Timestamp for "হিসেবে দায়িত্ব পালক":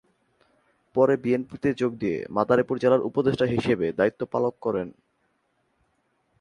3.45-4.53